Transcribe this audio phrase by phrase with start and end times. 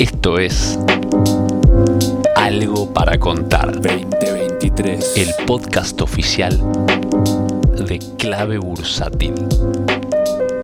[0.00, 0.78] Esto es
[2.34, 3.82] Algo para Contar.
[3.82, 5.12] 2023.
[5.18, 6.58] El podcast oficial
[7.86, 9.34] de Clave Bursátil.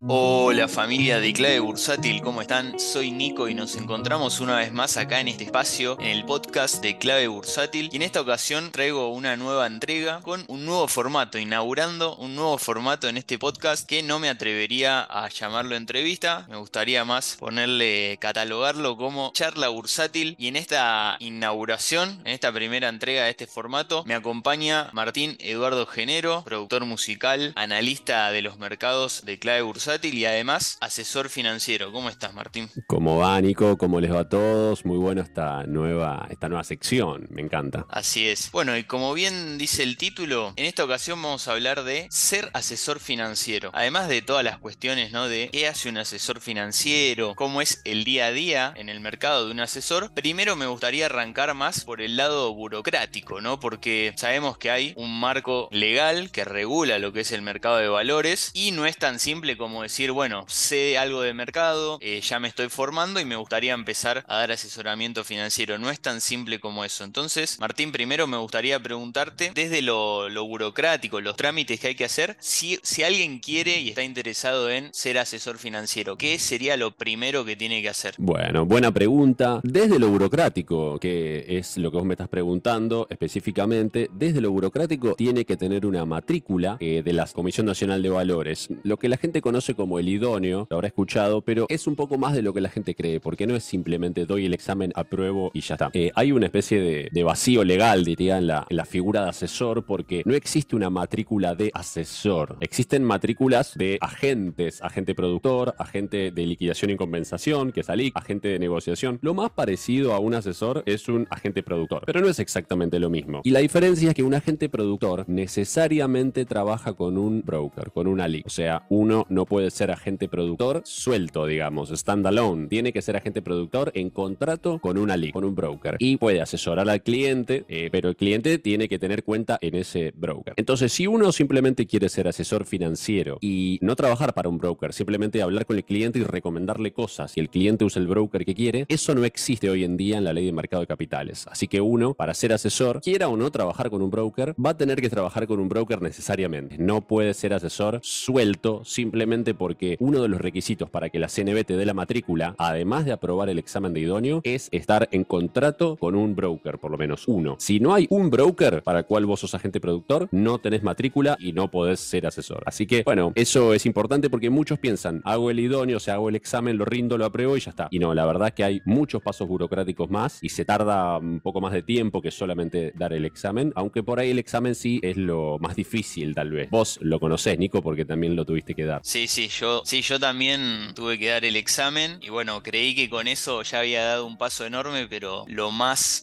[0.09, 2.79] Hola familia de Clave Bursátil, ¿cómo están?
[2.79, 6.81] Soy Nico y nos encontramos una vez más acá en este espacio, en el podcast
[6.81, 7.89] de Clave Bursátil.
[7.91, 12.57] Y en esta ocasión traigo una nueva entrega con un nuevo formato, inaugurando un nuevo
[12.57, 18.17] formato en este podcast que no me atrevería a llamarlo entrevista, me gustaría más ponerle,
[18.21, 20.37] catalogarlo como charla bursátil.
[20.39, 25.85] Y en esta inauguración, en esta primera entrega de este formato, me acompaña Martín Eduardo
[25.85, 31.93] Genero, productor musical, analista de los mercados de Clave Bursátil y además asesor financiero.
[31.93, 32.71] ¿Cómo estás, Martín?
[32.87, 33.79] ¿Cómo va, Nico?
[33.79, 34.85] ¿Cómo les va a todos?
[34.85, 37.87] Muy bueno esta nueva, esta nueva sección, me encanta.
[37.89, 38.51] Así es.
[38.53, 42.51] Bueno, y como bien dice el título, en esta ocasión vamos a hablar de ser
[42.53, 43.71] asesor financiero.
[43.73, 45.29] Además de todas las cuestiones, ¿no?
[45.29, 49.47] De qué hace un asesor financiero, cómo es el día a día en el mercado
[49.47, 53.61] de un asesor, primero me gustaría arrancar más por el lado burocrático, ¿no?
[53.61, 57.89] Porque sabemos que hay un marco legal que regula lo que es el mercado de
[57.89, 62.39] valores y no es tan simple como decir, bueno, sé algo de mercado, eh, ya
[62.39, 65.79] me estoy formando y me gustaría empezar a dar asesoramiento financiero.
[65.79, 67.05] No es tan simple como eso.
[67.05, 72.37] Entonces, Martín, primero me gustaría preguntarte, desde lo, burocrático, los trámites que hay que hacer,
[72.41, 77.45] si, si alguien quiere y está interesado en ser asesor financiero, ¿qué sería lo primero
[77.45, 78.15] que tiene que hacer?
[78.19, 79.61] Bueno, buena pregunta.
[79.63, 85.15] Desde lo burocrático, que es lo que vos me estás preguntando específicamente, desde lo burocrático
[85.15, 89.17] tiene que tener una matrícula eh, de la Comisión Nacional de Valores, lo que la
[89.17, 92.53] gente conoce como el idóneo, lo habrá escuchado, pero es un poco más de lo
[92.53, 95.91] que la gente cree, porque no es simplemente doy el examen, apruebo y ya está.
[95.93, 100.35] Eh, hay una especie de, vacío legal, diría, en la, figura de asesor, porque no
[100.35, 102.57] existe una matrícula de asesor.
[102.61, 108.49] Existen matrículas de agentes, agente productor, agente de liquidación y compensación, que es ALIC, agente
[108.49, 109.19] de negociación.
[109.23, 113.11] Lo más parecido a un asesor es un agente productor, pero no es exactamente lo
[113.11, 113.41] mismo.
[113.45, 118.21] Y la diferencia es que un agente productor necesariamente trabaja con un broker, con un
[118.21, 118.47] ALIC.
[118.47, 122.69] O sea, uno no puede ser agente productor suelto, digamos, standalone.
[122.69, 125.97] Tiene que ser agente productor en contrato con una lead, con un broker.
[125.99, 130.13] Y puede asesorar al cliente, eh, pero el cliente tiene que tener cuenta en ese
[130.17, 130.55] broker.
[130.57, 135.43] Entonces, si uno simplemente quiere ser asesor financiero y no trabajar para un broker, simplemente
[135.43, 138.87] hablar con el cliente y recomendarle cosas y el cliente usa el broker que quiere,
[138.89, 141.47] eso no existe hoy en día en la ley de mercado de capitales.
[141.49, 144.77] Así que uno, para ser asesor, quiera o no trabajar con un broker, va a
[144.77, 146.77] tener que trabajar con un broker necesariamente.
[146.79, 151.65] No puede ser asesor suelto simplemente porque uno de los requisitos para que la CNB
[151.65, 155.97] te dé la matrícula, además de aprobar el examen de idóneo, es estar en contrato
[155.97, 157.57] con un broker, por lo menos uno.
[157.59, 161.37] Si no hay un broker para el cual vos sos agente productor, no tenés matrícula
[161.41, 162.63] y no podés ser asesor.
[162.67, 166.29] Así que, bueno, eso es importante porque muchos piensan, hago el idóneo, o sea, hago
[166.29, 167.89] el examen, lo rindo, lo apruebo y ya está.
[167.91, 171.41] Y no, la verdad es que hay muchos pasos burocráticos más y se tarda un
[171.41, 175.01] poco más de tiempo que solamente dar el examen, aunque por ahí el examen sí
[175.03, 176.71] es lo más difícil tal vez.
[176.71, 179.01] Vos lo conocés, Nico, porque también lo tuviste que dar.
[179.05, 183.09] Sí, sí, yo, sí, yo también tuve que dar el examen y bueno, creí que
[183.09, 186.23] con eso ya había dado un paso enorme, pero lo más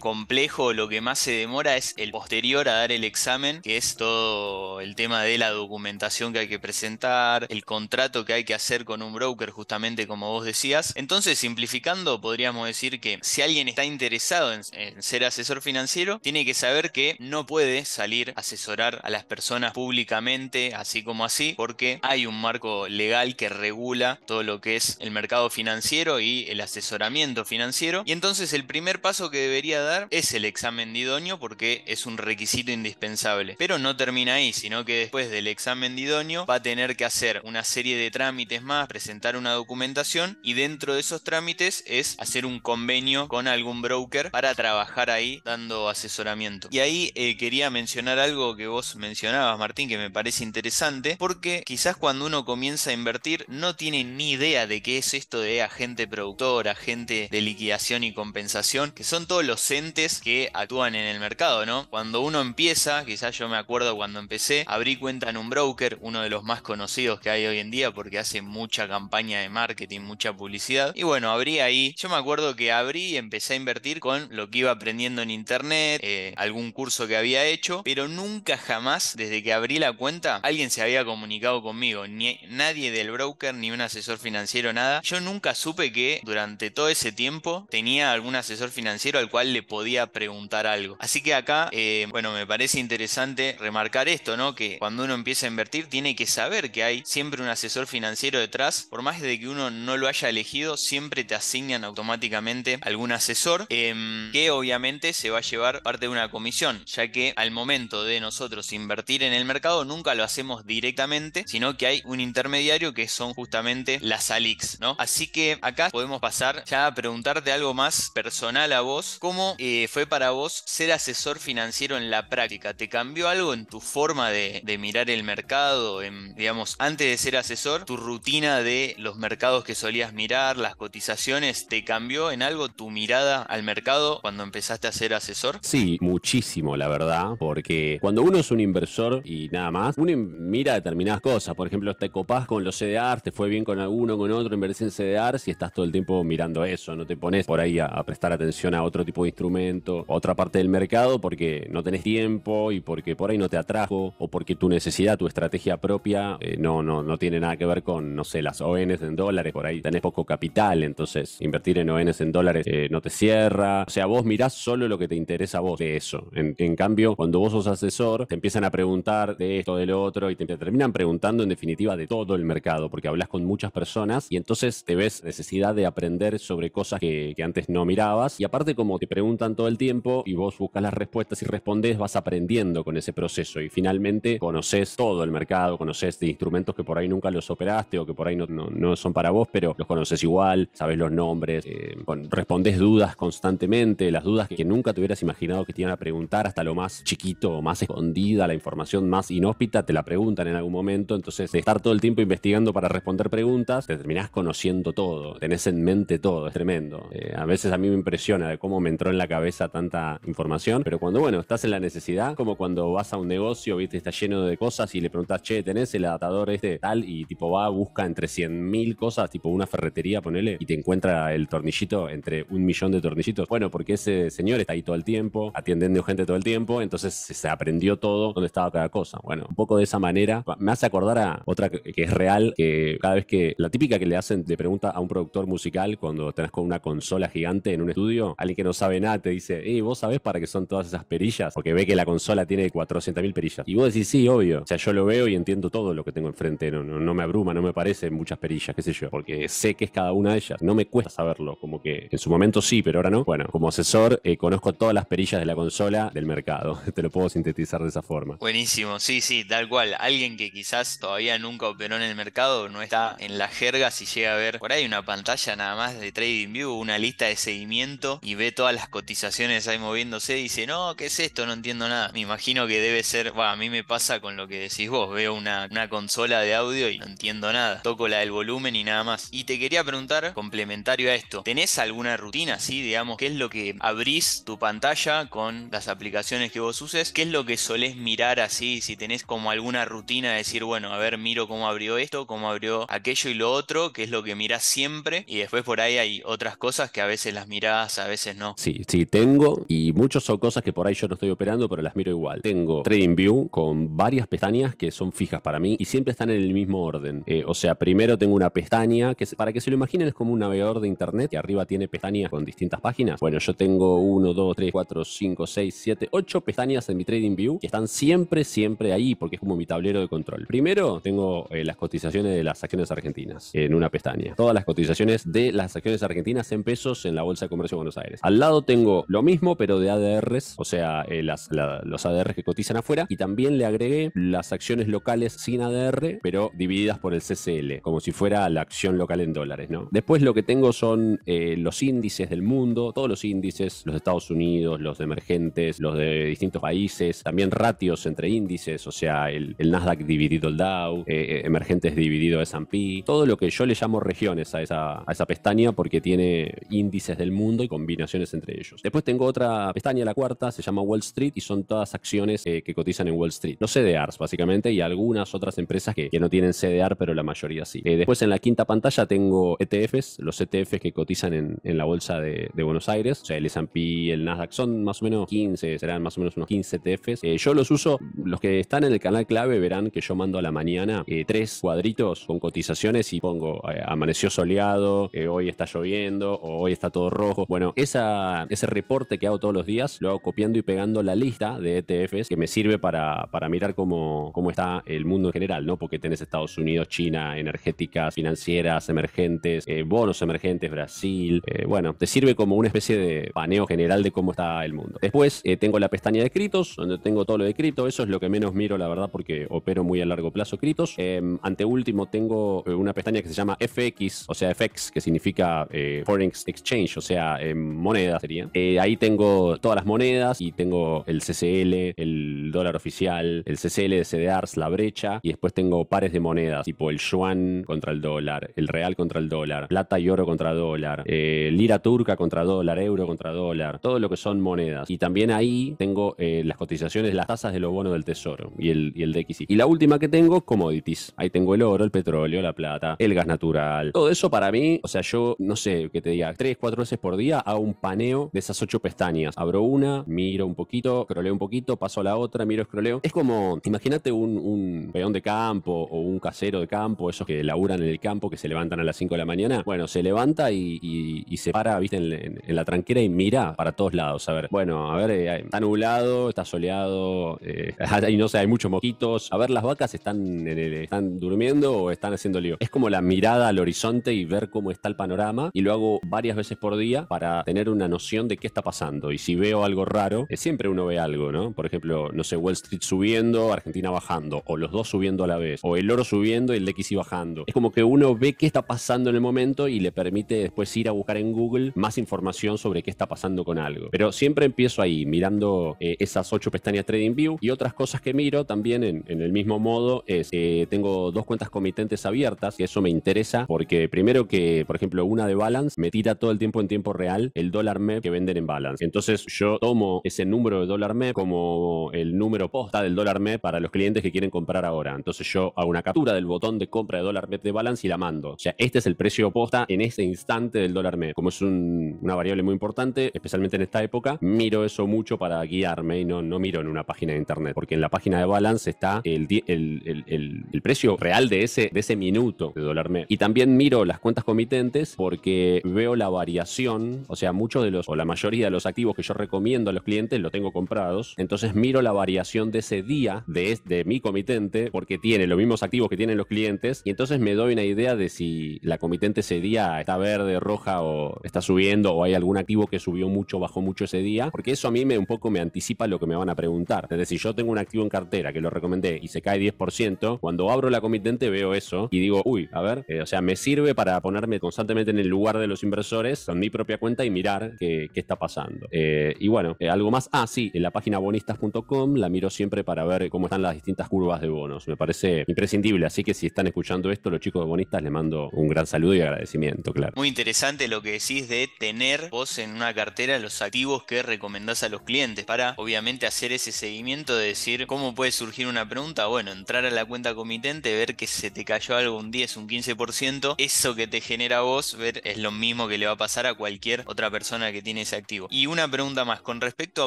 [0.00, 3.96] complejo, lo que más se demora es el posterior a dar el examen, que es
[3.96, 8.54] todo el tema de la documentación que hay que presentar, el contrato que hay que
[8.54, 10.92] hacer con un broker, justamente como vos decías.
[10.96, 16.44] Entonces, simplificando, podríamos decir que si alguien está interesado en, en ser asesor financiero, tiene
[16.44, 21.54] que saber que no puede salir a asesorar a las personas públicamente, así como así,
[21.56, 26.46] porque hay un marco legal que regula todo lo que es el mercado financiero y
[26.48, 28.02] el asesoramiento financiero.
[28.06, 32.06] Y entonces el primer paso que debería dar es el examen de idóneo porque es
[32.06, 33.56] un requisito indispensable.
[33.58, 37.04] Pero no termina ahí, sino que después del examen de idóneo va a tener que
[37.04, 42.16] hacer una serie de trámites más, presentar una documentación y dentro de esos trámites es
[42.18, 46.68] hacer un convenio con algún broker para trabajar ahí dando asesoramiento.
[46.70, 51.62] Y ahí eh, quería mencionar algo que vos mencionabas, Martín, que me parece interesante, porque
[51.66, 55.62] quizás cuando uno comienza a invertir no tiene ni idea de qué es esto de
[55.62, 61.06] agente productor, agente de liquidación y compensación, que son todos los entes que actúan en
[61.06, 61.88] el mercado, ¿no?
[61.90, 66.22] Cuando uno empieza, quizás yo me acuerdo cuando empecé, abrí cuenta en un broker, uno
[66.22, 70.00] de los más conocidos que hay hoy en día porque hace mucha campaña de marketing,
[70.00, 70.92] mucha publicidad.
[70.94, 74.50] Y bueno, abrí ahí, yo me acuerdo que abrí y empecé a invertir con lo
[74.50, 79.42] que iba aprendiendo en internet, eh, algún curso que había hecho, pero nunca jamás, desde
[79.42, 83.80] que abrí la cuenta, alguien se había comunicado conmigo, ni nadie del broker, ni un
[83.80, 85.00] asesor financiero, nada.
[85.02, 89.62] Yo nunca supe que durante todo ese tiempo tenía algún asesor financiero al cual le
[89.62, 90.96] podía preguntar algo.
[91.00, 94.54] Así que acá, eh, bueno, me parece interesante remarcar esto, ¿no?
[94.54, 98.38] Que cuando uno empieza a invertir tiene que saber que hay siempre un asesor financiero
[98.38, 98.86] detrás.
[98.90, 103.66] Por más de que uno no lo haya elegido, siempre te asignan automáticamente algún asesor
[103.68, 108.04] em, que obviamente se va a llevar parte de una comisión, ya que al momento
[108.04, 112.94] de nosotros invertir en el mercado nunca lo hacemos directamente, sino que hay un intermediario
[112.94, 114.96] que son justamente las ALIX, ¿no?
[114.98, 119.16] Así que acá podemos pasar ya a preguntarte algo más personal a vos.
[119.20, 122.74] ¿Cómo eh, fue para vos ser asesor financiero en la práctica?
[122.74, 126.02] ¿Te cambió algo en tu forma de, mirar el mercado?
[126.02, 130.76] En, digamos, antes de ser asesor, tu rutina de los mercados que solías mirar, las
[130.76, 135.58] cotizaciones, ¿te cambió en algo tu mirada al mercado cuando empezaste a ser asesor?
[135.62, 140.74] Sí, muchísimo, la verdad, porque cuando uno es un inversor y nada más, uno mira
[140.74, 141.54] determinadas cosas.
[141.54, 144.82] Por ejemplo, te copás con los CDRs, te fue bien con alguno, con otro, invertís
[144.82, 146.96] en CDRs y estás todo el tiempo mirando eso.
[146.96, 150.34] No te pones por ahí a, prestar atención a otro tipo de instrumento, a otra
[150.34, 154.28] parte del mercado porque no tenés tiempo y porque por ahí no te atrajo o
[154.28, 158.16] porque tu necesidad, tu estrategia propia eh, no, no, no tiene nada que ver con,
[158.16, 159.52] no sé, las ONs en dólares.
[159.52, 163.84] Por ahí tenés poco capital, entonces invertir en ONs en dólares eh, no te cierra.
[163.86, 166.28] O sea, vos mirás solo lo que te interesa a vos de eso.
[166.32, 170.34] En, cambio, cuando vos sos asesor, te empiezan a preguntar de esto, del otro y
[170.34, 174.26] te, te terminan preguntando en definitiva de todo el mercado porque hablas con muchas personas
[174.30, 178.38] y entonces te ves necesidad de aprender sobre cosas que, antes no mirabas.
[178.38, 181.96] Y aparte, como te preguntan todo el tiempo y vos buscas las respuestas y respondes,
[181.96, 183.60] vas aprendiendo con ese proceso.
[183.60, 187.98] Y finalmente conoces todo el mercado, conoces de instrumentos que por ahí nunca los operaste
[187.98, 191.10] o que por ahí no, no, son para vos, pero los conoces igual, sabes los
[191.10, 191.96] nombres, eh,
[192.30, 196.46] respondes dudas constantemente, las dudas que, nunca te hubieras imaginado que te iban a preguntar,
[196.46, 200.56] hasta lo más chiquito o más escondida, la información más inhóspita, te la preguntan en
[200.56, 201.14] algún momento.
[201.14, 205.82] Entonces, estar todo el tiempo investigando para responder preguntas, te terminás conociendo todo, tenés en
[205.82, 207.08] mente todo, es tremendo.
[207.12, 210.20] Eh, a veces a mí me impresiona de cómo me entró en la cabeza tanta
[210.26, 213.96] información, pero cuando, bueno, estás en la necesidad, como cuando vas a un negocio, viste,
[213.96, 217.04] está lleno de cosas y le preguntas, che, ¿tenés el adaptador este tal?
[217.04, 221.48] Y tipo va, busca entre 100.000 cosas, tipo una ferretería, ponele, y te encuentra el
[221.48, 223.48] tornillito entre un millón de tornillitos.
[223.48, 227.14] Bueno, porque ese señor está ahí todo el tiempo, atiendiendo gente todo el tiempo, entonces
[227.14, 229.18] se aprendió todo dónde estaba cada cosa.
[229.22, 232.98] Bueno, un poco de esa manera me hace acordar a otra que es real, que
[233.00, 236.32] cada vez que la típica que le hacen, le pregunta a un productor musical cuando
[236.32, 239.62] tenés con una consola gigante en un estudio, alguien que no sabe nada te dice,
[239.64, 241.54] eh, ¿vos sabés para qué son todas esas perillas?
[241.54, 243.66] Porque ve que la consola tiene 400.000 perillas.
[243.66, 244.62] Y vos decís, sí, obvio.
[244.62, 246.70] O sea, yo lo veo y entiendo todo lo que tengo enfrente.
[246.70, 249.10] No, no, me abruma, no me parecen muchas perillas, qué sé yo.
[249.10, 250.62] Porque sé que es cada una de ellas.
[250.62, 251.56] No me cuesta saberlo.
[251.60, 253.24] Como que en su momento sí, pero ahora no.
[253.24, 256.80] Bueno, como asesor, eh, conozco todas las perillas de la consola del mercado.
[256.94, 258.36] te lo puedo sintetizar de esa forma.
[258.36, 259.94] Buenísimo, sí, sí, tal cual.
[259.98, 264.06] Alguien que quizás todavía nunca operó en el mercado, no está en la jerga si
[264.06, 268.20] llega a ver por ahí una pantalla nada más de TradingView, una lista de seguimiento
[268.22, 271.46] y ve todas las cotizaciones ahí moviéndose y dice, no, ¿qué es esto?
[271.46, 272.10] No entiendo nada.
[272.12, 275.34] Me imagino que debe ser, a mí me pasa con lo que decís vos, veo
[275.34, 277.82] una, una consola de audio y no entiendo nada.
[277.82, 279.28] Toco la del volumen y nada más.
[279.30, 283.50] Y te quería preguntar, complementario a esto, ¿tenés alguna rutina, sí, digamos, qué es lo
[283.50, 287.12] que abrís tu pantalla con las aplicaciones que vos uses?
[287.12, 288.80] ¿Qué es lo que solés mirar así?
[288.80, 292.50] Si tenés como alguna rutina de decir, bueno, a ver, miro cómo abrió esto, cómo
[292.50, 295.98] abrió aquello y lo otro, qué es lo que mirás siempre y después por ahí
[295.98, 298.54] hay otras cosas que a veces las mirás, a veces no.
[298.56, 301.82] Sí, sí, tengo y muchas son cosas que por ahí yo no estoy operando, pero
[301.82, 302.42] las miro igual.
[302.42, 306.52] Tengo TradingView con varias pestañas que son fijas para mí y siempre están en el
[306.52, 307.22] mismo orden.
[307.26, 310.32] Eh, o sea, primero tengo una pestaña que para que se lo imaginen es como
[310.32, 313.20] un navegador de internet que arriba tiene pestañas con distintas páginas.
[313.20, 317.58] Bueno, yo tengo 1, 2, 3, 4, 5, 6, 7, 8 pestañas en mi TradingView
[317.58, 320.46] que están siempre, siempre ahí porque es como mi tablero de control.
[320.46, 324.34] Primero tengo eh, las cotizaciones de las acciones argentinas en una pestaña.
[324.36, 327.78] Todas las cotizaciones de las acciones argentinas en pesos en la Bolsa de Comercio de
[327.78, 328.20] Buenos Aires.
[328.22, 332.76] Al lado tengo lo mismo, pero de ADRs, o sea, eh, los ADRs que cotizan
[332.76, 337.80] afuera, y también le agregué las acciones locales sin ADR, pero divididas por el CCL,
[337.82, 339.88] como si fuera la acción local en dólares, ¿no?
[339.90, 343.98] Después lo que tengo son eh, los índices del mundo, todos los índices, los de
[343.98, 349.30] Estados Unidos, los de emergentes, los de distintos países, también ratios entre índices, o sea,
[349.30, 354.00] el, Nasdaq dividido el Dow, eh, emergentes dividido S&P, todo lo que yo le llamo
[354.00, 358.82] regiones a esa, pestaña porque tiene índices del mundo y combinaciones entre ellos.
[358.82, 362.62] Después tengo otra pestaña, la cuarta, se llama Wall Street y son todas acciones eh,
[362.62, 363.56] que cotizan en Wall Street.
[363.60, 367.80] Los CDRs, básicamente, y algunas otras empresas que, no tienen CDR, pero la mayoría sí.
[367.84, 372.20] Eh, después en la quinta pantalla tengo ETFs, los ETFs que cotizan en, la bolsa
[372.20, 375.78] de, de, Buenos Aires, o sea, el S&P, el Nasdaq, son más o menos 15,
[375.78, 377.24] serán más o menos unos 15 ETFs.
[377.24, 380.38] Eh, yo los uso, los que están en el canal clave verán que yo mando
[380.38, 385.48] a la mañana eh, tres cuadritos con cotizaciones y pongo eh, amaneció soleado, eh, hoy
[385.48, 387.44] está lloviendo o hoy está todo rojo.
[387.46, 391.14] Bueno, esa, ese reporte que hago todos los días lo hago copiando y pegando la
[391.14, 395.32] lista de ETFs que me sirve para, para mirar cómo, cómo está el mundo en
[395.32, 395.76] general, ¿no?
[395.76, 401.42] Porque tenés Estados Unidos, China, energéticas, financieras, emergentes, bonos emergentes, Brasil.
[401.66, 404.98] bueno, te sirve como una especie de paneo general de cómo está el mundo.
[405.02, 407.86] Después tengo la pestaña de criptos, donde tengo todo lo de cripto.
[407.86, 410.94] Eso es lo que menos miro, la verdad, porque opero muy a largo plazo criptos.
[411.42, 415.66] Ante último, tengo eh, una pestaña que se llama FX, o sea, FX, que significa
[415.70, 418.48] eh, Foreign Exchange, o sea, eh, moneda sería.
[418.54, 423.90] Eh, ahí tengo todas las monedas y tengo el CCL, el dólar oficial, el CCL
[423.90, 428.00] de CDRs, la brecha, y después tengo pares de monedas, tipo el yuan contra el
[428.00, 432.78] dólar, el real contra el dólar, plata y oro contra dólar, lira turca contra dólar,
[432.78, 434.90] euro contra dólar, todo lo que son monedas.
[434.90, 438.92] Y también ahí tengo las cotizaciones, las tasas de los bonos del tesoro y el,
[438.94, 439.46] y el DXY.
[439.48, 440.99] Y la última que tengo, commodities.
[441.16, 443.92] Ahí tengo el oro, el petróleo, la plata, el gas natural.
[443.92, 446.98] Todo eso para mí, o sea, yo no sé qué te diga, tres, cuatro veces
[446.98, 449.34] por día hago un paneo de esas ocho pestañas.
[449.36, 453.00] Abro una, miro un poquito, scrolleo un poquito, paso a la otra, miro, scrolleo.
[453.02, 457.82] Es como, imagínate un, peón de campo o un casero de campo, esos que laburan
[457.82, 459.62] en el campo, que se levantan a las 5 de la mañana.
[459.64, 464.28] Bueno, se levanta y, se para, viste, en, la tranquera y mira para todos lados.
[464.28, 467.74] A ver, bueno, a ver, eh, está nublado, está soleado, eh,
[468.08, 469.32] y no sé, hay muchos moquitos.
[469.32, 470.46] A ver, las vacas están,
[470.90, 472.56] están durmiendo o están haciendo lío.
[472.58, 475.50] Es como la mirada al horizonte y ver cómo está el panorama.
[475.52, 479.12] Y lo hago varias veces por día para tener una noción de qué está pasando.
[479.12, 481.52] Y si veo algo raro, eh, siempre uno ve algo, ¿no?
[481.52, 485.36] Por ejemplo, no sé, Wall Street subiendo, Argentina bajando, o los dos subiendo a la
[485.36, 487.44] vez, o el oro subiendo y el DXY bajando.
[487.46, 490.76] Es como que uno ve qué está pasando en el momento y le permite después
[490.76, 493.90] ir a buscar en Google más información sobre qué está pasando con algo.
[493.92, 498.44] Pero siempre empiezo ahí, mirando eh, esas ocho pestañas TradingView y otras cosas que miro
[498.44, 502.90] también en, el mismo modo es que tengo dos cuentas comitentes abiertas y eso me
[502.90, 506.68] interesa porque primero que, por ejemplo, una de Balance me tira todo el tiempo en
[506.68, 508.84] tiempo real el dólar MEP que venden en Balance.
[508.84, 513.40] Entonces yo tomo ese número de dólar MEP como el número posta del dólar MEP
[513.40, 514.94] para los clientes que quieren comprar ahora.
[514.94, 517.90] Entonces yo hago una captura del botón de compra de dólar MEP de Balance y
[517.90, 518.30] la mando.
[518.30, 521.14] O sea, este es el precio posta en ese instante del dólar MEP.
[521.14, 526.00] Como es una variable muy importante, especialmente en esta época, miro eso mucho para guiarme
[526.00, 527.54] y no, no miro en una página de internet.
[527.54, 531.96] Porque en la página de Balance está el, el, precio real de ese, de ese
[531.96, 533.06] minuto de dólar mes.
[533.08, 537.88] Y también miro las cuentas comitentes porque veo la variación, o sea, muchos de los,
[537.88, 541.14] o la mayoría de los activos que yo recomiendo a los clientes los tengo comprados.
[541.16, 545.62] Entonces miro la variación de ese día de, de mi comitente porque tiene los mismos
[545.62, 546.82] activos que tienen los clientes.
[546.84, 550.82] Y entonces me doy una idea de si la comitente ese día está verde, roja
[550.82, 554.30] o está subiendo o hay algún activo que subió mucho, bajó mucho ese día.
[554.30, 556.86] Porque eso a mí me un poco me anticipa lo que me van a preguntar.
[556.90, 560.20] Es decir, yo tengo un activo en cartera que lo recomendé y se cae 10%,
[560.20, 563.36] cuando abro la comitente veo eso y digo, uy, a ver, eh, o sea, me
[563.36, 567.10] sirve para ponerme constantemente en el lugar de los inversores con mi propia cuenta y
[567.10, 568.66] mirar qué, está pasando.
[568.70, 572.64] Eh, y bueno, eh, algo más, ah, sí, en la página bonistas.com la miro siempre
[572.64, 574.66] para ver cómo están las distintas curvas de bonos.
[574.68, 578.30] Me parece imprescindible, así que si están escuchando esto, los chicos de Bonistas les mando
[578.30, 579.92] un gran saludo y agradecimiento, claro.
[579.96, 584.62] Muy interesante lo que decís de tener vos en una cartera los activos que recomendás
[584.62, 589.06] a los clientes para obviamente hacer ese seguimiento de decir cómo puede surgir una pregunta,
[589.06, 592.48] bueno, entrar a la cuenta comitente, ver que se te cayó algo un 10, un
[592.48, 596.26] 15%, eso que te genera vos, ver es lo mismo que le va a pasar
[596.26, 598.28] a cualquier otra persona que tiene ese activo.
[598.30, 599.86] Y una pregunta más, con respecto a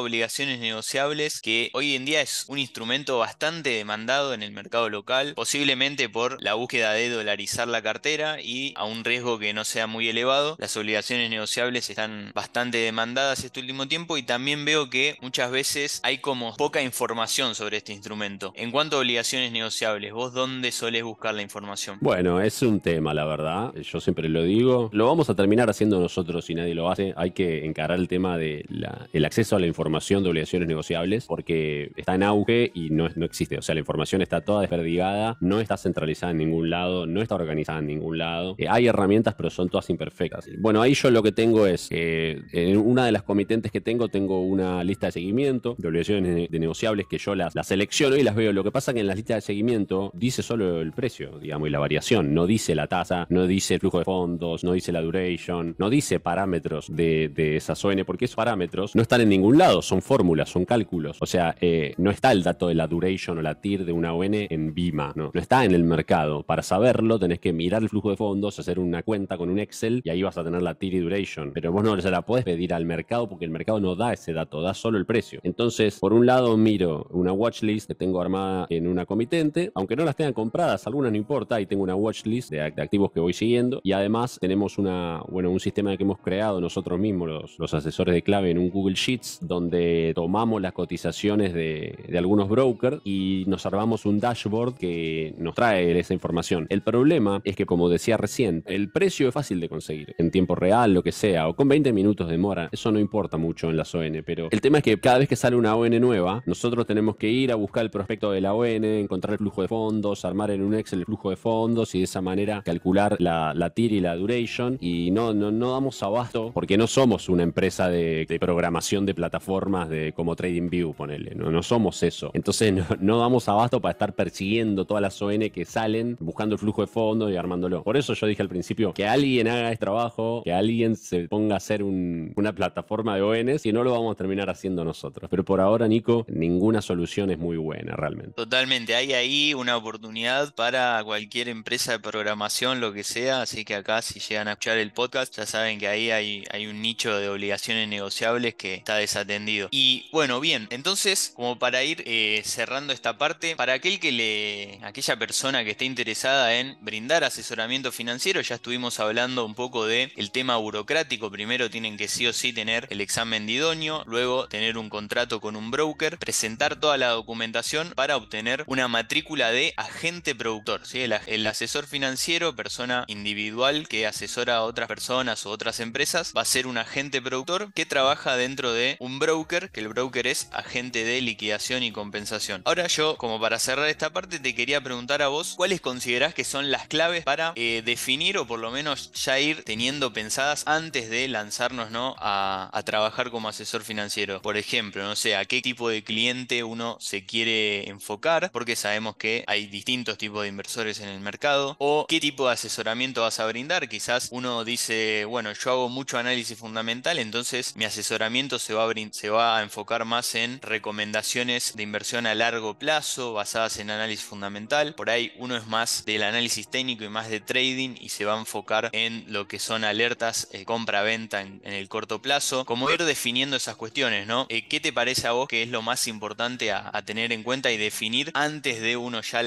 [0.00, 5.34] obligaciones negociables, que hoy en día es un instrumento bastante demandado en el mercado local,
[5.34, 9.86] posiblemente por la búsqueda de dolarizar la cartera y a un riesgo que no sea
[9.86, 15.18] muy elevado, las obligaciones negociables están bastante demandadas este último tiempo y también veo que
[15.20, 18.52] muchas veces hay como poca información sobre este instrumento.
[18.56, 21.98] En cuanto a obligaciones negociables, ¿vos dónde solés buscar la información?
[22.00, 23.74] Bueno, es un tema, la verdad.
[23.74, 24.90] Yo siempre lo digo.
[24.92, 27.14] Lo vamos a terminar haciendo nosotros si nadie lo hace.
[27.16, 28.64] Hay que encarar el tema del
[29.12, 33.24] el acceso a la información de obligaciones negociables porque está en auge y no, no
[33.24, 33.58] existe.
[33.58, 37.34] O sea, la información está toda desperdigada, no está centralizada en ningún lado, no está
[37.34, 38.54] organizada en ningún lado.
[38.58, 40.48] Eh, hay herramientas, pero son todas imperfectas.
[40.58, 44.08] Bueno, ahí yo lo que tengo es, que en una de las comitentes que tengo,
[44.08, 48.22] tengo una lista de seguimiento de obligaciones de negociables que yo las, las selecciono y
[48.22, 48.52] las veo.
[48.52, 51.70] Lo que pasa que en la lista de seguimiento dice solo el precio, digamos, y
[51.70, 52.34] la variación.
[52.34, 55.90] No dice la tasa, no dice el flujo de fondos, no dice la duration, no
[55.90, 60.02] dice parámetros de, de esas ON, porque esos parámetros no están en ningún lado, son
[60.02, 61.18] fórmulas, son cálculos.
[61.20, 64.14] O sea, eh, no está el dato de la duration o la TIR de una
[64.14, 66.42] ON en BIMA, no, no está en el mercado.
[66.42, 70.00] Para saberlo tenés que mirar el flujo de fondos, hacer una cuenta con un Excel
[70.04, 71.52] y ahí vas a tener la TIR y duration.
[71.52, 74.32] Pero vos no se la podés pedir al mercado porque el mercado no da ese
[74.32, 75.40] dato, da solo el precio.
[75.42, 80.04] Entonces, por un lado miro una watchlist que tengo armada en una comitente, aunque no
[80.04, 83.32] la esté compradas, algunas no importa, y tengo una watchlist de, de activos que voy
[83.32, 83.80] siguiendo.
[83.82, 88.14] Y además tenemos una, bueno, un sistema que hemos creado nosotros mismos, los, los asesores
[88.14, 93.44] de clave, en un Google Sheets, donde tomamos las cotizaciones de, de algunos brokers y
[93.46, 96.66] nos armamos un dashboard que nos trae esa información.
[96.70, 100.54] El problema es que, como decía recién, el precio es fácil de conseguir en tiempo
[100.54, 102.68] real, lo que sea, o con 20 minutos de mora.
[102.72, 105.36] Eso no importa mucho en las ON, pero el tema es que cada vez que
[105.36, 108.84] sale una ON nueva, nosotros tenemos que ir a buscar el prospecto de la ON,
[108.84, 112.04] encontrar el flujo de fondos, armar en un Excel el flujo de fondos y de
[112.04, 114.76] esa manera calcular la, la TIR y la duration.
[114.80, 119.88] Y no, no, no damos abasto porque no somos una empresa de, programación de plataformas
[119.88, 121.34] de como TradingView, ponele.
[121.34, 122.30] No, no somos eso.
[122.34, 126.82] Entonces no, damos abasto para estar persiguiendo todas las ON que salen, buscando el flujo
[126.82, 127.82] de fondos y armándolo.
[127.82, 131.54] Por eso yo dije al principio que alguien haga este trabajo, que alguien se ponga
[131.54, 135.30] a hacer un- una plataforma de ONs y no lo vamos a terminar haciendo nosotros.
[135.30, 138.32] Pero por ahora, Nico, ninguna solución es muy buena realmente.
[138.32, 143.74] Totalmente, hay ahí una oportunidad para cualquier empresa de programación, lo que sea, así que
[143.74, 147.16] acá si llegan a escuchar el podcast ya saben que ahí hay, hay un nicho
[147.16, 149.68] de obligaciones negociables que está desatendido.
[149.70, 154.78] Y bueno, bien, entonces como para ir eh, cerrando esta parte, para aquel que le,
[154.82, 160.12] aquella persona que esté interesada en brindar asesoramiento financiero, ya estuvimos hablando un poco de
[160.16, 164.48] el tema burocrático, primero tienen que sí o sí tener el examen de idóneo, luego
[164.48, 169.72] tener un contrato con un broker, presentar toda la documentación para obtener una matrícula de
[169.78, 169.93] agente
[170.36, 170.86] productor.
[170.86, 171.00] ¿sí?
[171.00, 176.44] El, asesor financiero, persona individual que asesora a otras personas o otras empresas, va a
[176.44, 181.04] ser un agente productor que trabaja dentro de un broker, que el broker es agente
[181.04, 182.62] de liquidación y compensación.
[182.64, 186.44] Ahora yo, como para cerrar esta parte, te quería preguntar a vos, ¿cuáles considerás que
[186.44, 191.10] son las claves para eh, definir o por lo menos ya ir teniendo pensadas antes
[191.10, 192.14] de lanzarnos ¿no?
[192.18, 194.40] a trabajar como asesor financiero?
[194.42, 199.16] Por ejemplo, no sé, a qué tipo de cliente uno se quiere enfocar, porque sabemos
[199.16, 203.40] que hay distintos tipos de inversores en el mercado, o qué tipo de asesoramiento vas
[203.40, 203.88] a brindar.
[203.88, 208.94] Quizás uno dice, bueno, yo hago mucho análisis fundamental, entonces mi asesoramiento se va a,
[209.10, 214.24] se va a enfocar más en recomendaciones de inversión a largo plazo, basadas en análisis
[214.24, 214.94] fundamental.
[214.94, 218.36] Por ahí uno es más del análisis técnico y más de trading y se va
[218.36, 222.64] a enfocar en lo que son alertas eh, compra-venta en, el corto plazo.
[222.64, 224.46] Como ir definiendo esas cuestiones, ¿no?
[224.50, 227.42] Eh, ¿Qué te parece a vos que es lo más importante a, a tener en
[227.42, 229.42] cuenta y definir antes de uno ya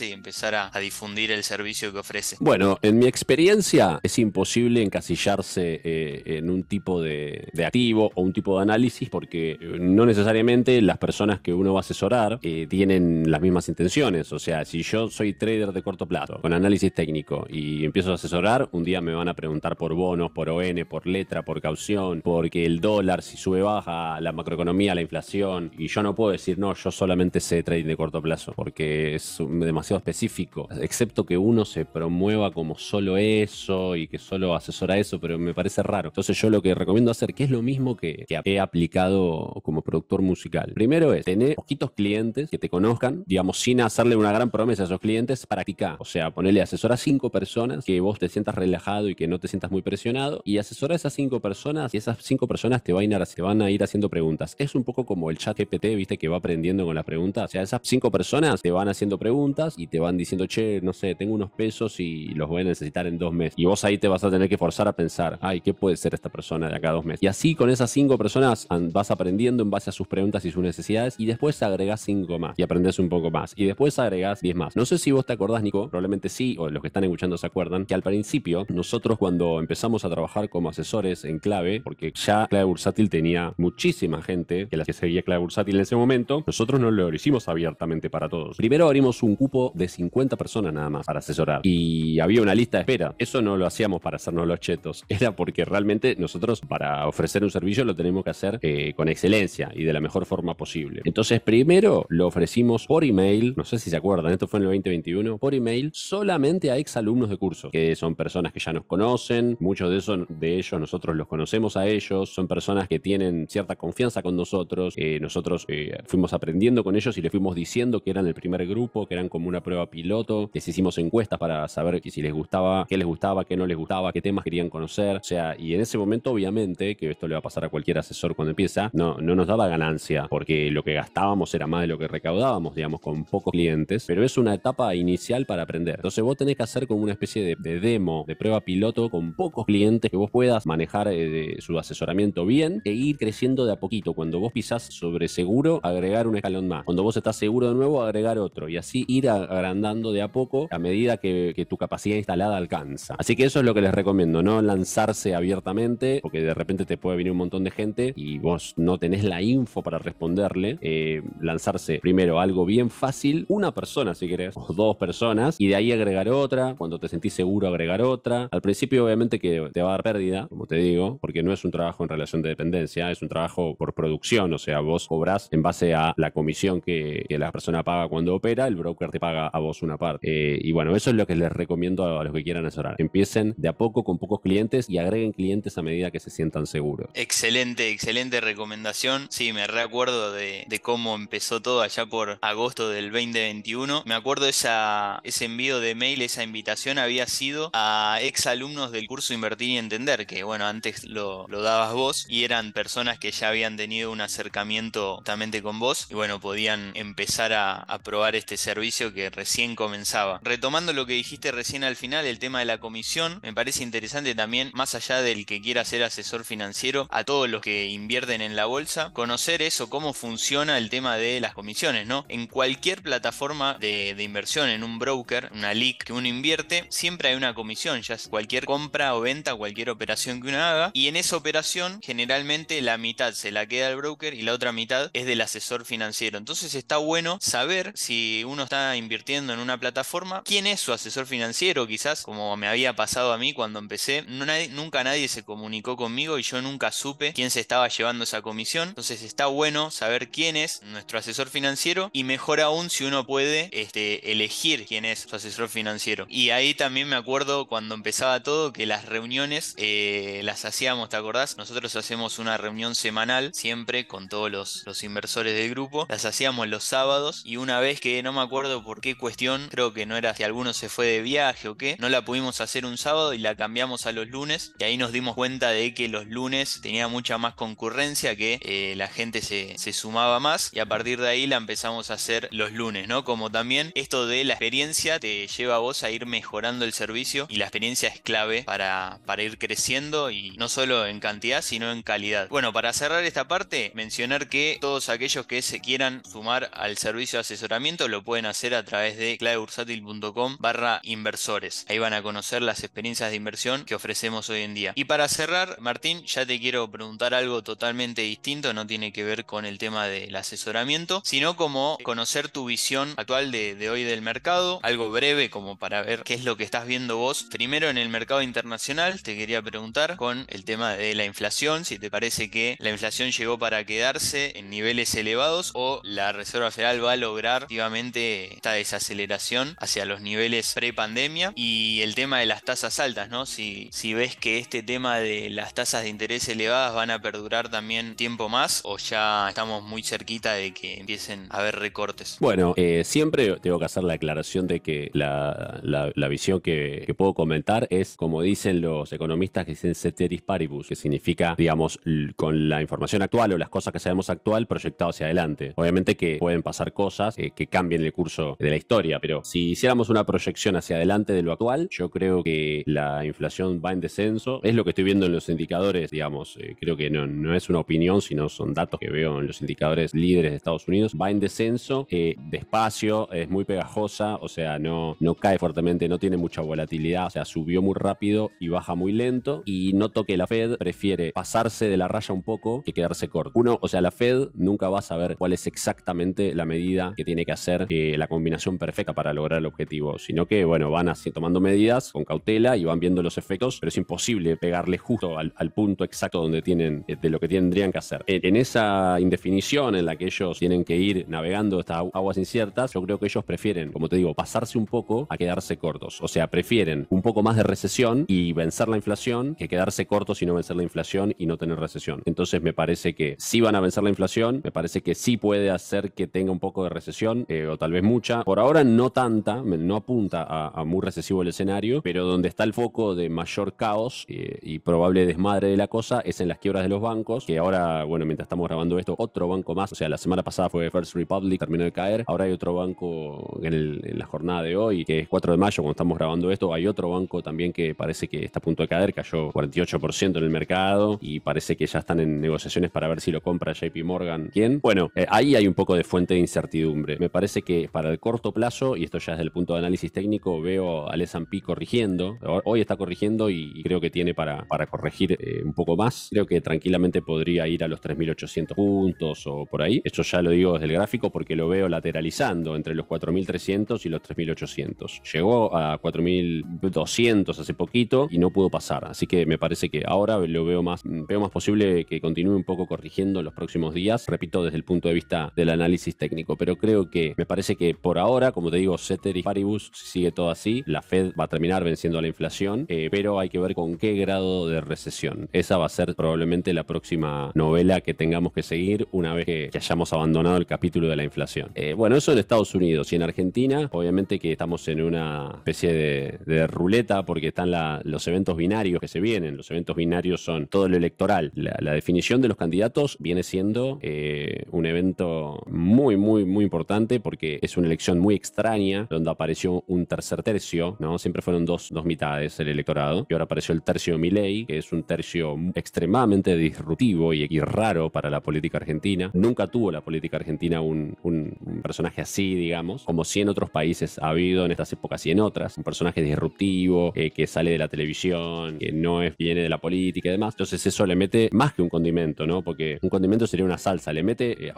[0.00, 2.36] y empezar a, difundir el servicio que ofrece?
[2.40, 8.22] Bueno, en mi experiencia es imposible encasillarse eh, en un tipo de, de activo o
[8.22, 12.38] un tipo de análisis porque eh, no necesariamente las personas que uno va a asesorar
[12.42, 14.32] eh, tienen las mismas intenciones.
[14.32, 18.14] O sea, si yo soy trader de corto plazo con análisis técnico y empiezo a
[18.14, 22.22] asesorar, un día me van a preguntar por bonos, por ON, por letra, por caución,
[22.22, 25.70] porque el dólar, si sube baja, la macroeconomía, la inflación.
[25.76, 29.40] Y yo no puedo decir, no, yo solamente sé trading de corto plazo porque es
[29.58, 30.68] demasiado específico.
[30.80, 35.54] Excepto que uno se promueva como solo eso y que solo asesora eso, pero me
[35.54, 36.08] parece raro.
[36.08, 40.22] Entonces yo lo que recomiendo hacer, que es lo mismo que, he aplicado como productor
[40.22, 40.72] musical.
[40.74, 44.86] Primero es tener poquitos clientes que te conozcan, digamos, sin hacerle una gran promesa a
[44.86, 45.96] esos clientes, practicar.
[45.98, 49.38] O sea, ponerle asesor a cinco personas, que vos te sientas relajado y que no
[49.38, 52.92] te sientas muy presionado, y asesora a esas cinco personas, y esas cinco personas te
[52.92, 54.54] van a ir, te van a ir haciendo preguntas.
[54.58, 57.44] Es un poco como el chat GPT, viste, que va aprendiendo con las preguntas.
[57.44, 59.39] O sea, esas cinco personas te van haciendo preguntas
[59.76, 63.06] y te van diciendo, che, no sé, tengo unos pesos y los voy a necesitar
[63.06, 63.54] en dos meses.
[63.56, 66.14] Y vos ahí te vas a tener que forzar a pensar, ay, ¿qué puede ser
[66.14, 67.22] esta persona de acá a dos meses?
[67.22, 70.62] Y así con esas cinco personas vas aprendiendo en base a sus preguntas y sus
[70.62, 74.56] necesidades y después agregás cinco más y aprendes un poco más y después agregás 10
[74.56, 74.76] más.
[74.76, 77.46] No sé si vos te acordás, Nico, probablemente sí, o los que están escuchando se
[77.46, 82.46] acuerdan, que al principio nosotros cuando empezamos a trabajar como asesores en clave, porque ya
[82.48, 86.80] clave bursátil tenía muchísima gente que la que seguía clave bursátil en ese momento, nosotros
[86.80, 88.56] no lo hicimos abiertamente para todos.
[88.56, 91.60] Primero abrimos un cupo de 50 personas nada más para asesorar.
[91.64, 93.14] Y había una lista de espera.
[93.18, 97.50] Eso no lo hacíamos para hacernos los chetos, era porque realmente nosotros para ofrecer un
[97.50, 101.02] servicio lo tenemos que hacer eh, con excelencia y de la mejor forma posible.
[101.04, 104.68] Entonces primero lo ofrecimos por email, no sé si se acuerdan, esto fue en el
[104.70, 108.84] 2021, por email solamente a ex alumnos de curso, que son personas que ya nos
[108.84, 113.46] conocen, muchos de, esos, de ellos nosotros los conocemos a ellos, son personas que tienen
[113.48, 118.02] cierta confianza con nosotros, eh, nosotros eh, fuimos aprendiendo con ellos y les fuimos diciendo
[118.02, 121.66] que eran el primer grupo, que eran como una prueba piloto, les hicimos encuestas para
[121.68, 125.16] saber si les gustaba, qué les gustaba, qué no les gustaba, qué temas querían conocer,
[125.16, 127.98] o sea, y en ese momento obviamente, que esto le va a pasar a cualquier
[127.98, 131.86] asesor cuando empieza, no, no nos daba ganancia, porque lo que gastábamos era más de
[131.86, 135.96] lo que recaudábamos, digamos, con pocos clientes, pero es una etapa inicial para aprender.
[135.96, 139.34] Entonces vos tenés que hacer como una especie de, de demo, de prueba piloto con
[139.34, 143.76] pocos clientes que vos puedas manejar eh, su asesoramiento bien e ir creciendo de a
[143.76, 144.14] poquito.
[144.14, 146.84] Cuando vos pisás sobre seguro, agregar un escalón más.
[146.84, 148.68] Cuando vos estás seguro de nuevo, agregar otro.
[148.68, 153.14] Y así ir agrandando de a poco a medida que, que tu capacidad instalada alcanza.
[153.18, 156.96] Así que eso es lo que les recomiendo, no lanzarse abiertamente, porque de repente te
[156.96, 160.78] puede venir un montón de gente y vos no tenés la info para responderle.
[160.80, 165.76] Eh, lanzarse primero algo bien fácil, una persona si querés, o dos personas, y de
[165.76, 168.48] ahí agregar otra, cuando te sentís seguro agregar otra.
[168.50, 171.64] Al principio obviamente que te va a dar pérdida, como te digo, porque no es
[171.64, 175.48] un trabajo en relación de dependencia, es un trabajo por producción, o sea, vos cobrás
[175.50, 179.48] en base a la comisión que, la persona paga cuando opera, el broker te paga
[179.48, 180.26] a vos una parte.
[180.28, 182.96] Eh, y bueno, eso es lo que les recomiendo a los que quieran asesorar.
[182.98, 186.66] Empiecen de a poco con pocos clientes y agreguen clientes a medida que se sientan
[186.66, 187.08] seguros.
[187.14, 189.26] Excelente, excelente recomendación.
[189.30, 194.02] Sí, me recuerdo de, cómo empezó todo allá por agosto del 2021.
[194.06, 199.06] Me acuerdo esa, ese envío de mail, esa invitación había sido a ex alumnos del
[199.06, 203.48] curso Invertir y Entender, que bueno, antes lo, dabas vos y eran personas que ya
[203.48, 208.56] habían tenido un acercamiento justamente con vos y bueno, podían empezar a, a probar este
[208.56, 210.40] servicio que recién comenzaba.
[210.42, 214.34] Retomando lo que dijiste recién al final, el tema de la comisión, me parece interesante
[214.34, 218.56] también, más allá del que quiera ser asesor financiero, a todos los que invierten en
[218.56, 222.26] la bolsa, conocer eso, cómo funciona el tema de las comisiones, ¿no?
[222.28, 227.36] En cualquier plataforma de, inversión, en un broker, una LIC que uno invierte, siempre hay
[227.36, 231.16] una comisión, ya sea cualquier compra o venta, cualquier operación que uno haga, y en
[231.16, 235.26] esa operación generalmente la mitad se la queda el broker y la otra mitad es
[235.26, 236.38] del asesor financiero.
[236.38, 241.26] Entonces está bueno saber si uno está invirtiendo en una plataforma, quién es su asesor
[241.26, 246.38] financiero, quizás como me había pasado a mí cuando empecé, nunca nadie se comunicó conmigo
[246.38, 248.90] y yo nunca supe quién se estaba llevando esa comisión.
[248.90, 253.70] Entonces está bueno saber quién es nuestro asesor financiero y mejor aún si uno puede
[253.72, 256.26] este, elegir quién es su asesor financiero.
[256.28, 261.16] Y ahí también me acuerdo cuando empezaba todo que las reuniones eh, las hacíamos, ¿te
[261.16, 261.56] acordás?
[261.56, 266.06] Nosotros hacemos una reunión semanal siempre con todos los, los inversores del grupo.
[266.08, 269.94] Las hacíamos los sábados y una vez que no me acuerdo por qué cuestión, creo
[269.94, 272.84] que no era si alguno se fue de viaje o qué, no la pudimos hacer
[272.84, 276.08] un sábado y la cambiamos a los lunes y ahí nos dimos cuenta de que
[276.08, 280.86] los lunes tenía mucha más concurrencia, que eh, la gente se, sumaba más y a
[280.86, 283.24] partir de ahí la empezamos a hacer los lunes, ¿no?
[283.24, 287.46] Como también esto de la experiencia te lleva a vos a ir mejorando el servicio
[287.48, 291.90] y la experiencia es clave para, para ir creciendo y no solo en cantidad sino
[291.90, 292.48] en calidad.
[292.48, 297.38] Bueno, para cerrar esta parte, mencionar que todos aquellos que se quieran sumar al servicio
[297.38, 301.86] de asesoramiento lo pueden hacer a través de clavebursátil.com barra inversores.
[301.88, 304.92] Ahí van a conocer las experiencias de inversión que ofrecemos hoy en día.
[304.96, 309.44] Y para cerrar, Martín, ya te quiero preguntar algo totalmente distinto, no tiene que ver
[309.44, 314.80] con el tema del asesoramiento, sino como conocer tu visión actual de, hoy del mercado,
[314.82, 317.46] algo breve como para ver qué es lo que estás viendo vos.
[317.52, 322.00] Primero en el mercado internacional, te quería preguntar con el tema de la inflación, si
[322.00, 327.04] te parece que la inflación llegó para quedarse en niveles elevados o la Reserva Federal
[327.04, 332.62] va a lograr activamente esta desaceleración hacia los niveles pre-pandemia y el tema de las
[332.62, 333.46] tasas altas, ¿no?
[333.46, 337.68] Si, si ves que este tema de las tasas de interés elevadas van a perdurar
[337.68, 342.36] también tiempo más o ya estamos muy cerquita de que empiecen a haber recortes?
[342.40, 347.14] Bueno, eh, siempre tengo que hacer la aclaración de que la, la, visión que, que,
[347.14, 352.00] puedo comentar es, como dicen los economistas, que dicen ceteris paribus, que significa, digamos,
[352.36, 355.72] con la información actual o las cosas que sabemos actual proyectado hacia adelante.
[355.76, 359.70] Obviamente que pueden pasar cosas que, que cambien el curso de la historia, pero si
[359.70, 364.00] hiciéramos una proyección hacia adelante de lo actual, yo creo que la inflación va en
[364.00, 364.60] descenso.
[364.62, 367.68] Es lo que estoy viendo en los indicadores, digamos, eh, creo que no, no es
[367.68, 371.14] una opinión, sino son datos que veo en los indicadores líderes de Estados Unidos.
[371.20, 376.18] Va en descenso, eh, despacio, es muy pegajosa, o sea, no, no cae fuertemente, no
[376.18, 379.62] tiene mucha volatilidad, o sea, subió muy rápido y baja muy lento.
[379.66, 383.52] Y noto que la Fed prefiere pasarse de la raya un poco que quedarse corto.
[383.54, 387.24] Uno, o sea, la Fed nunca va a saber cuál es exactamente la medida que
[387.24, 391.08] tiene que hacer eh, la combinación perfecta para lograr el objetivo, sino que, bueno, van
[391.08, 395.38] así tomando medidas con cautela y van viendo los efectos, pero es imposible pegarle justo
[395.38, 398.24] al, punto exacto donde tienen, eh, de lo que tendrían que hacer.
[398.26, 403.02] En, esa indefinición en la que ellos tienen que ir navegando estas aguas inciertas, yo
[403.02, 406.20] creo que ellos prefieren, como te digo, pasarse un poco a quedarse cortos.
[406.20, 410.42] O sea, prefieren un poco más de recesión y vencer la inflación que quedarse cortos
[410.42, 412.22] y no vencer la inflación y no tener recesión.
[412.26, 415.70] Entonces me parece que sí van a vencer la inflación, me parece que sí puede
[415.70, 418.42] hacer que tenga un poco de recesión, eh, o tal vez mucha.
[418.42, 422.72] Por ahora no tanta, no apunta a, muy recesivo el escenario, pero donde está el
[422.72, 426.82] foco de mayor caos eh, y probable desmadre de la cosa es en las quiebras
[426.82, 430.08] de los bancos, que ahora, bueno, mientras estamos grabando esto, otro banco más, o sea,
[430.08, 434.26] la semana pasada fue First Republic, terminó de caer, ahora hay otro banco en, la
[434.26, 437.42] jornada de hoy, que es 4 de mayo, cuando estamos grabando esto, hay otro banco
[437.42, 441.40] también que parece que está a punto de caer, cayó 48% en el mercado y
[441.40, 444.50] parece que ya están en negociaciones para ver si lo compra JP Morgan.
[444.52, 444.80] ¿Quién?
[444.80, 447.18] Bueno, eh, ahí hay un poco de fuente de incertidumbre.
[447.18, 449.80] Me parece que para para el corto plazo, y esto ya desde el punto de
[449.80, 452.38] análisis técnico, veo al S&P corrigiendo.
[452.64, 456.28] Hoy está corrigiendo y creo que tiene para, para corregir eh, un poco más.
[456.30, 460.00] Creo que tranquilamente podría ir a los 3.800 puntos o por ahí.
[460.02, 464.08] Esto ya lo digo desde el gráfico porque lo veo lateralizando entre los 4.300 y
[464.08, 465.22] los 3.800.
[465.34, 469.04] Llegó a 4.200 hace poquito y no pudo pasar.
[469.04, 472.64] Así que me parece que ahora lo veo más, veo más posible que continúe un
[472.64, 474.24] poco corrigiendo en los próximos días.
[474.26, 476.56] Repito, desde el punto de vista del análisis técnico.
[476.56, 480.50] Pero creo que me parece que por ahora, como te digo, y paribus sigue todo
[480.50, 480.82] así.
[480.86, 483.96] La Fed va a terminar venciendo a la inflación, eh, pero hay que ver con
[483.96, 485.48] qué grado de recesión.
[485.52, 489.70] Esa va a ser probablemente la próxima novela que tengamos que seguir una vez que,
[489.74, 491.70] hayamos abandonado el capítulo de la inflación.
[491.74, 495.92] Eh, bueno, eso en Estados Unidos y en Argentina, obviamente que estamos en una especie
[495.92, 497.70] de, ruleta porque están
[498.04, 499.56] los eventos binarios que se vienen.
[499.56, 501.52] Los eventos binarios son todo lo electoral.
[501.54, 507.58] La, definición de los candidatos viene siendo eh, un evento muy, muy, muy importante porque
[507.62, 511.18] es una elección muy extraña donde apareció un tercer tercio, ¿no?
[511.18, 514.92] Siempre fueron dos, dos mitades el electorado y ahora apareció el tercio Milei, que es
[514.92, 519.30] un tercio extremadamente disruptivo y, raro para la política argentina.
[519.34, 524.18] Nunca tuvo la política argentina un, un, personaje así, digamos, como si en otros países
[524.18, 525.76] ha habido en estas épocas y en otras.
[525.76, 529.78] Un personaje disruptivo, eh, que sale de la televisión, que no es, viene de la
[529.78, 530.54] política y demás.
[530.54, 532.62] Entonces eso le mete más que un condimento, ¿no?
[532.62, 534.72] Porque un condimento sería una salsa, le mete eh,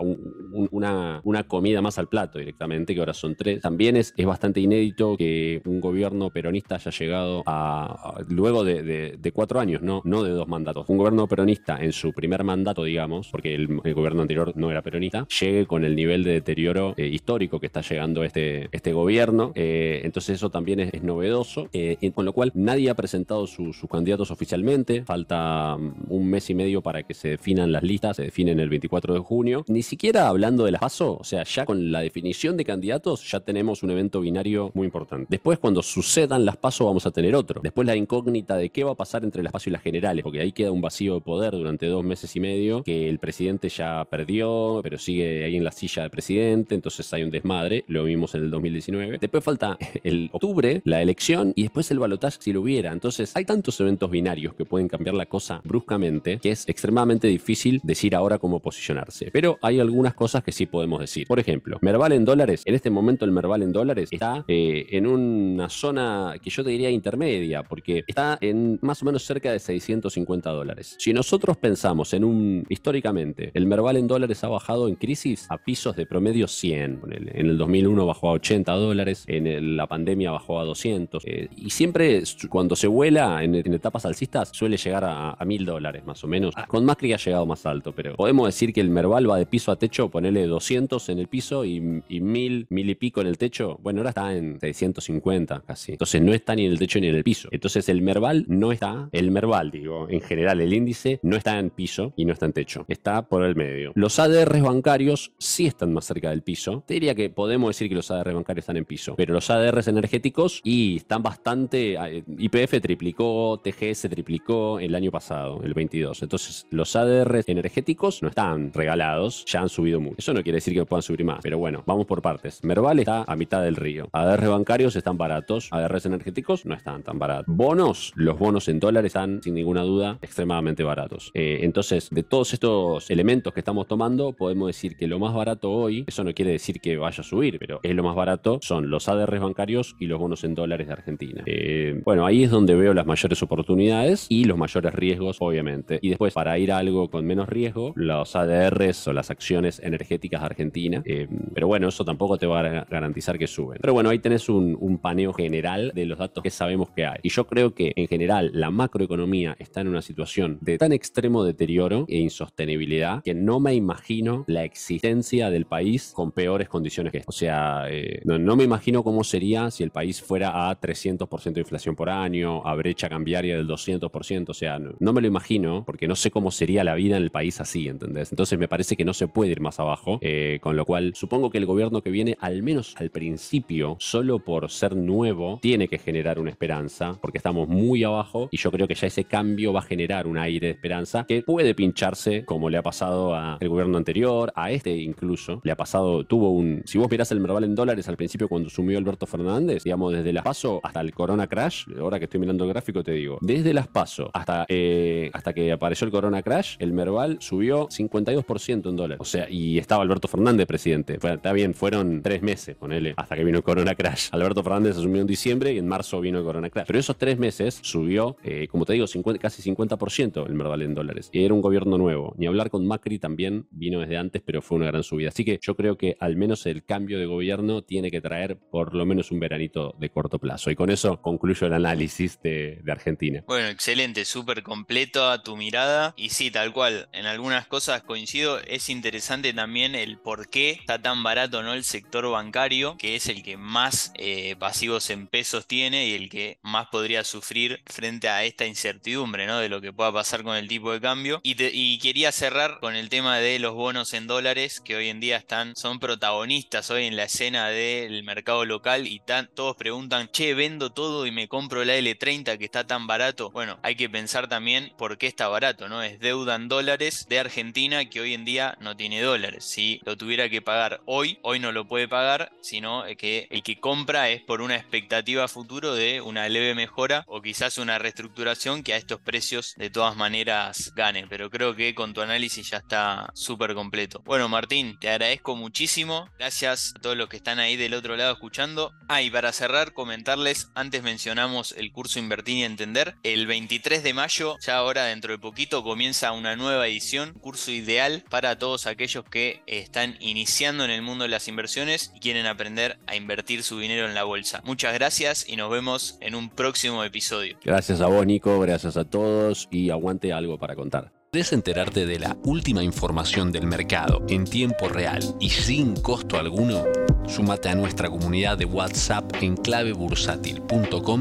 [0.70, 3.60] una, una comida más al plato directamente, que ahora son tres.
[3.60, 9.60] También es, es bastante inédito que un gobierno peronista haya llegado a, luego de, cuatro
[9.60, 10.88] años, no, no de dos mandatos.
[10.88, 15.26] Un gobierno peronista en su primer mandato, digamos, porque el, gobierno anterior no era peronista,
[15.40, 19.52] llegue con el nivel de deterioro eh, histórico que está llegando este, este gobierno.
[19.54, 24.30] Eh, entonces eso también es, novedoso, eh, con lo cual nadie ha presentado sus candidatos
[24.30, 25.04] oficialmente.
[25.04, 28.68] Falta mm, un mes y medio para que se definan las listas, se definen el
[28.68, 29.64] 24 de junio.
[29.68, 33.40] Ni siquiera hablando de las PASO, o sea, ya con la definición de candidatos ya
[33.40, 35.26] tenemos un evento binario muy importante.
[35.28, 37.60] Después, cuando sucedan las pasos, vamos a tener otro.
[37.62, 40.40] Después, la incógnita de qué va a pasar entre las pasos y las generales, porque
[40.40, 44.06] ahí queda un vacío de poder durante dos meses y medio, que el presidente ya
[44.06, 48.34] perdió, pero sigue ahí en la silla de presidente, entonces hay un desmadre, lo vimos
[48.34, 49.18] en el 2019.
[49.20, 52.90] Después falta el octubre, la elección, y después el balotaje si lo hubiera.
[52.90, 57.80] Entonces, hay tantos eventos binarios que pueden cambiar la cosa bruscamente, que es extremadamente difícil
[57.82, 59.30] decir ahora cómo posicionarse.
[59.30, 61.26] Pero hay algunas cosas que sí podemos decir.
[61.26, 65.06] Por ejemplo, Merval en dólares, en este momento el Merval en dólares está eh, en
[65.06, 69.58] una zona que yo te diría intermedia, porque está en más o menos cerca de
[69.58, 70.96] 650 dólares.
[70.98, 75.58] Si nosotros pensamos en un, históricamente, el Merval en dólares ha bajado en crisis a
[75.58, 77.00] pisos de promedio 100.
[77.34, 81.24] En el 2001 bajó a 80 dólares, en la pandemia bajó a 200.
[81.26, 86.22] Eh, y siempre cuando se vuela en, etapas alcistas suele llegar a, 1000 dólares más
[86.22, 86.54] o menos.
[86.56, 89.46] Ah, con Macri ha llegado más alto, pero podemos decir que el Merval va de
[89.46, 93.26] piso a techo, ponerle 200 en el piso y, y 1000, 1000 y pico en
[93.26, 93.78] el techo.
[93.82, 95.92] Bueno, ahora está en 650 casi.
[95.92, 97.48] Entonces no está ni en el techo ni en el piso.
[97.50, 101.70] Entonces el Merval no está, el Merval digo, en general el índice no está en
[101.70, 102.84] piso y no está en techo.
[102.88, 103.92] Está por el medio.
[103.94, 106.84] Los ADRs bancarios sí están más cerca del piso.
[106.86, 109.14] Te diría que podemos decir que los ADRs bancarios están en piso.
[109.16, 111.94] Pero los ADRs energéticos y están bastante...
[111.94, 116.22] Eh, IPF triplicó, TGS triplicó el año pasado, el 22.
[116.22, 120.16] Entonces los ADRs energéticos no están regalados, ya han subido mucho.
[120.18, 121.40] Eso no quiere decir que puedan subir más.
[121.42, 122.41] Pero bueno, vamos por partes.
[122.62, 124.08] Merval está a mitad del río.
[124.12, 127.54] ADR bancarios están baratos, ADRs energéticos no están tan baratos.
[127.54, 131.30] Bonos, los bonos en dólares están sin ninguna duda extremadamente baratos.
[131.34, 135.70] Eh, entonces, de todos estos elementos que estamos tomando, podemos decir que lo más barato
[135.70, 138.90] hoy, eso no quiere decir que vaya a subir, pero es lo más barato, son
[138.90, 141.42] los ADRs bancarios y los bonos en dólares de Argentina.
[141.46, 145.98] Eh, bueno, ahí es donde veo las mayores oportunidades y los mayores riesgos, obviamente.
[146.02, 150.40] Y después, para ir a algo con menos riesgo, los ADRs o las acciones energéticas
[150.40, 151.02] de Argentina.
[151.04, 153.78] Eh, pero bueno, eso tampoco te va a garantizar que suben.
[153.80, 157.18] Pero bueno, ahí tenés un, paneo general de los datos que sabemos que hay.
[157.22, 161.44] Y yo creo que en general la macroeconomía está en una situación de tan extremo
[161.44, 167.22] deterioro e insostenibilidad que no me imagino la existencia del país con peores condiciones que
[167.26, 171.60] O sea, eh, no, me imagino cómo sería si el país fuera a 300% de
[171.60, 174.50] inflación por año, a brecha cambiaria del 200%.
[174.50, 177.30] O sea, no, me lo imagino porque no sé cómo sería la vida en el
[177.30, 178.32] país así, ¿entendés?
[178.32, 181.50] Entonces me parece que no se puede ir más abajo, eh, con lo cual supongo
[181.50, 185.98] que el gobierno que viene, al menos al principio, solo por ser nuevo, tiene que
[185.98, 189.80] generar una esperanza, porque estamos muy abajo y yo creo que ya ese cambio va
[189.80, 193.98] a generar un aire de esperanza que puede pincharse como le ha pasado al gobierno
[193.98, 195.60] anterior, a este incluso.
[195.64, 196.82] Le ha pasado, tuvo un...
[196.84, 200.32] Si vos mirás el Merval en dólares al principio cuando sumió Alberto Fernández, digamos desde
[200.32, 203.72] las PASO hasta el Corona Crash, ahora que estoy mirando el gráfico te digo, desde
[203.72, 208.96] las PASO hasta, eh, hasta que apareció el Corona Crash, el Merval subió 52% en
[208.96, 209.18] dólares.
[209.20, 211.18] O sea, y estaba Alberto Fernández presidente.
[211.22, 214.28] está bien, fueron tres meses, ponele, hasta que vino el Corona Crash.
[214.32, 216.86] Alberto Fernández asumió en diciembre y en marzo vino el Corona Crash.
[216.86, 220.94] Pero esos tres meses subió, eh, como te digo, 50, casi 50% el Merval en
[220.94, 221.30] dólares.
[221.32, 222.34] Y era un gobierno nuevo.
[222.36, 225.28] Ni hablar con Macri también vino desde antes, pero fue una gran subida.
[225.28, 228.94] Así que yo creo que al menos el cambio de gobierno tiene que traer por
[228.94, 230.70] lo menos un veranito de corto plazo.
[230.70, 233.42] Y con eso concluyo el análisis de, Argentina.
[233.46, 236.12] Bueno, excelente, súper completo a tu mirada.
[236.16, 238.58] Y sí, tal cual, en algunas cosas coincido.
[238.60, 241.72] Es interesante también el por qué está tan barato ¿no?
[241.72, 246.30] el sector bancario, que es el que más eh, pasivos en pesos tiene y el
[246.30, 249.58] que más podría sufrir frente a esta incertidumbre ¿no?
[249.58, 251.40] de lo que pueda pasar con el tipo de cambio.
[251.42, 255.20] Y, y quería cerrar con el tema de los bonos en dólares, que hoy en
[255.20, 259.20] día están, son protagonistas hoy en la escena del mercado local y
[259.54, 263.50] todos preguntan, che, vendo todo y me compro la L30 que está tan barato.
[263.50, 266.02] Bueno, hay que pensar también por qué está barato, ¿no?
[266.02, 269.64] Es deuda en dólares de Argentina que hoy en día no tiene dólares.
[269.64, 273.80] Si lo tuviera que pagar hoy, hoy no lo puede pagar, sino que el que
[273.80, 278.94] compra es por una expectativa futuro de una leve mejora o quizás una reestructuración que
[278.94, 281.26] a estos precios de todas maneras gane.
[281.28, 284.22] Pero creo que con tu análisis ya está súper completo.
[284.24, 286.28] Bueno, Martín, te agradezco muchísimo.
[286.38, 288.92] Gracias a todos los que están ahí del otro lado escuchando.
[289.08, 293.16] Ah, y para cerrar, comentarles, antes mencionamos el curso Invertir y Entender.
[293.22, 298.24] El 23 de mayo, ya ahora dentro de poquito, comienza una nueva edición, curso ideal
[298.30, 302.98] para todos aquellos que están iniciando en el mundo de las inversiones y quieren aprender
[303.06, 304.60] a invertir su dinero en la bolsa.
[304.64, 307.56] Muchas gracias y nos vemos en un próximo episodio.
[307.64, 311.12] Gracias a vos, Nico, gracias a todos y aguante algo para contar.
[311.32, 316.84] ¿Querés enterarte de la última información del mercado en tiempo real y sin costo alguno?
[317.26, 321.20] Súmate a nuestra comunidad de WhatsApp en clavebursátil.com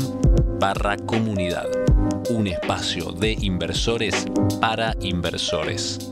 [0.60, 1.70] barra comunidad.
[2.30, 4.26] Un espacio de inversores
[4.60, 6.12] para inversores.